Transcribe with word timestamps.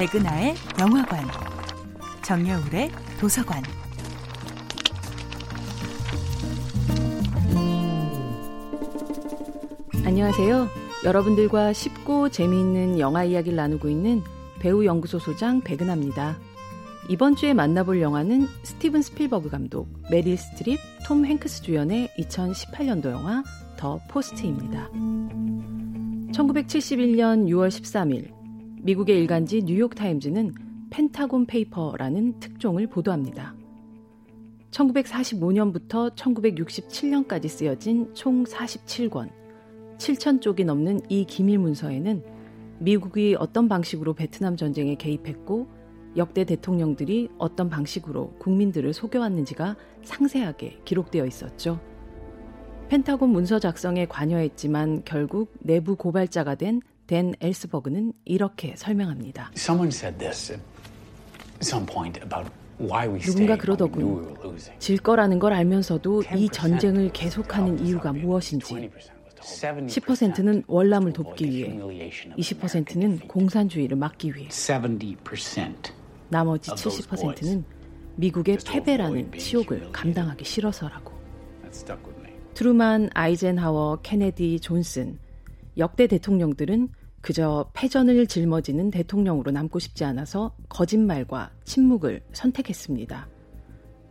백은하의 0.00 0.54
영화관, 0.80 1.26
정여울의 2.22 2.90
도서관. 3.20 3.62
안녕하세요. 10.02 10.68
여러분들과 11.04 11.74
쉽고 11.74 12.30
재미있는 12.30 12.98
영화 12.98 13.24
이야기를 13.24 13.54
나누고 13.56 13.90
있는 13.90 14.22
배우 14.58 14.86
연구소 14.86 15.18
소장 15.18 15.60
백은하입니다. 15.60 16.38
이번 17.10 17.36
주에 17.36 17.52
만나볼 17.52 18.00
영화는 18.00 18.46
스티븐 18.62 19.02
스필버그 19.02 19.50
감독, 19.50 19.86
메릴 20.10 20.38
스트립, 20.38 20.80
톰 21.06 21.26
행크스 21.26 21.60
주연의 21.60 22.08
2018년도 22.18 23.10
영화 23.10 23.44
The 23.76 24.00
Post입니다. 24.08 24.88
1971년 26.32 27.48
6월 27.48 27.68
13일 27.68 28.39
미국의 28.82 29.18
일간지 29.18 29.62
뉴욕타임즈는 29.62 30.54
펜타곤 30.88 31.46
페이퍼라는 31.46 32.40
특종을 32.40 32.86
보도합니다. 32.86 33.54
1945년부터 34.70 36.14
1967년까지 36.14 37.48
쓰여진 37.48 38.14
총 38.14 38.44
47권, 38.44 39.30
7천 39.98 40.40
쪽이 40.40 40.64
넘는 40.64 41.00
이 41.10 41.24
기밀 41.26 41.58
문서에는 41.58 42.24
미국이 42.78 43.36
어떤 43.38 43.68
방식으로 43.68 44.14
베트남 44.14 44.56
전쟁에 44.56 44.94
개입했고 44.94 45.68
역대 46.16 46.44
대통령들이 46.44 47.28
어떤 47.36 47.68
방식으로 47.68 48.32
국민들을 48.38 48.94
속여왔는지가 48.94 49.76
상세하게 50.02 50.80
기록되어 50.86 51.26
있었죠. 51.26 51.78
펜타곤 52.88 53.28
문서 53.28 53.58
작성에 53.58 54.06
관여했지만 54.06 55.02
결국 55.04 55.52
내부 55.60 55.96
고발자가 55.96 56.54
된 56.54 56.80
댄 57.10 57.34
엘스버그는 57.40 58.12
이렇게 58.24 58.72
설명합니다. 58.76 59.50
누군가 63.18 63.56
그러더군. 63.58 64.36
질 64.78 64.98
거라는 64.98 65.40
걸 65.40 65.52
알면서도 65.52 66.22
이 66.36 66.48
전쟁을 66.48 67.10
계속하는 67.12 67.84
이유가 67.84 68.12
무엇인지. 68.12 68.88
10%는 69.40 70.62
월남을 70.68 71.12
돕기 71.12 71.50
위해, 71.50 71.76
20%는 71.76 73.18
공산주의를 73.26 73.96
막기 73.96 74.32
위해. 74.32 74.48
나머지 76.28 76.70
70%는 76.70 77.64
미국의 78.14 78.58
패배라는 78.64 79.32
치욕을 79.36 79.90
감당하기 79.90 80.44
싫어서라고. 80.44 81.12
트루만, 82.54 83.10
아이젠하워, 83.14 83.98
케네디, 84.02 84.60
존슨 84.60 85.18
역대 85.76 86.06
대통령들은 86.06 86.88
그저 87.20 87.70
패전을 87.74 88.26
짊어지는 88.26 88.90
대통령으로 88.90 89.50
남고 89.50 89.78
싶지 89.78 90.04
않아서 90.04 90.56
거짓말과 90.68 91.52
침묵을 91.64 92.22
선택했습니다. 92.32 93.28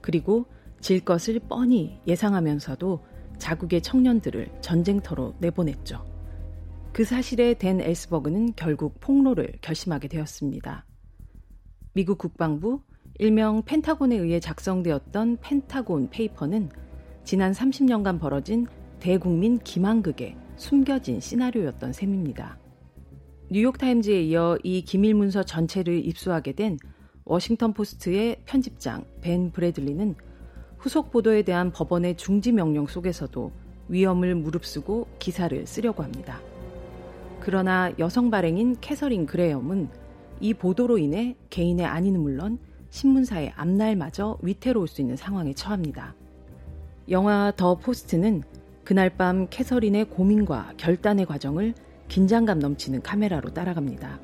그리고 0.00 0.46
질 0.80 1.04
것을 1.04 1.40
뻔히 1.40 2.00
예상하면서도 2.06 3.04
자국의 3.38 3.82
청년들을 3.82 4.60
전쟁터로 4.60 5.34
내보냈죠. 5.38 6.04
그 6.92 7.04
사실에 7.04 7.54
댄 7.54 7.80
엘스버그는 7.80 8.54
결국 8.56 9.00
폭로를 9.00 9.54
결심하게 9.60 10.08
되었습니다. 10.08 10.84
미국 11.92 12.18
국방부 12.18 12.82
일명 13.18 13.62
펜타곤에 13.64 14.16
의해 14.16 14.40
작성되었던 14.40 15.38
펜타곤 15.40 16.10
페이퍼는 16.10 16.70
지난 17.24 17.52
30년간 17.52 18.20
벌어진 18.20 18.66
대국민 19.00 19.58
기망극의 19.58 20.36
숨겨진 20.56 21.20
시나리오였던 21.20 21.92
셈입니다. 21.92 22.58
뉴욕타임즈에 23.50 24.24
이어 24.24 24.58
이 24.62 24.82
기밀 24.82 25.14
문서 25.14 25.42
전체를 25.42 26.04
입수하게 26.06 26.52
된 26.52 26.76
워싱턴 27.24 27.72
포스트의 27.72 28.36
편집장 28.44 29.06
벤 29.22 29.52
브래들리는 29.52 30.14
후속 30.76 31.10
보도에 31.10 31.40
대한 31.40 31.72
법원의 31.72 32.18
중지 32.18 32.52
명령 32.52 32.86
속에서도 32.86 33.50
위험을 33.88 34.34
무릅쓰고 34.34 35.06
기사를 35.18 35.66
쓰려고 35.66 36.02
합니다. 36.02 36.42
그러나 37.40 37.90
여성 37.98 38.30
발행인 38.30 38.76
캐서린 38.82 39.24
그레엄은 39.24 39.88
이 40.40 40.52
보도로 40.52 40.98
인해 40.98 41.34
개인의 41.48 41.86
안위는 41.86 42.20
물론 42.20 42.58
신문사의 42.90 43.54
앞날마저 43.56 44.36
위태로울 44.42 44.88
수 44.88 45.00
있는 45.00 45.16
상황에 45.16 45.54
처합니다. 45.54 46.14
영화 47.08 47.50
The 47.56 47.76
Post는 47.76 48.42
그날 48.84 49.08
밤 49.08 49.46
캐서린의 49.48 50.10
고민과 50.10 50.74
결단의 50.76 51.24
과정을 51.24 51.72
긴장감 52.08 52.58
넘치는 52.58 53.02
카메라로 53.02 53.52
따라갑니다. 53.54 54.20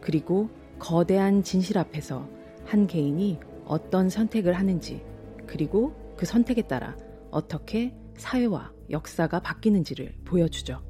그리고 0.00 0.48
거대한 0.78 1.42
진실 1.42 1.78
앞에서 1.78 2.28
한 2.64 2.86
개인이 2.86 3.38
어떤 3.64 4.08
선택을 4.08 4.54
하는지, 4.54 5.02
그리고 5.46 5.92
그 6.16 6.26
선택에 6.26 6.62
따라 6.62 6.96
어떻게 7.30 7.94
사회와 8.16 8.72
역사가 8.90 9.40
바뀌는지를 9.40 10.14
보여주죠. 10.24 10.82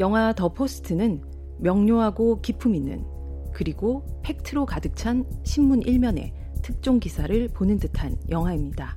영화 0.00 0.32
더 0.32 0.52
포스트는 0.52 1.22
명료하고 1.58 2.40
기품 2.40 2.74
있는 2.74 3.04
그리고 3.52 4.04
팩트로 4.22 4.66
가득 4.66 4.94
찬 4.96 5.24
신문 5.44 5.82
일면의 5.82 6.32
특종 6.62 7.00
기사를 7.00 7.48
보는 7.48 7.78
듯한 7.78 8.16
영화입니다. 8.28 8.96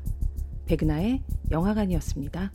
백은하의 0.66 1.24
영화관이었습니다. 1.50 2.52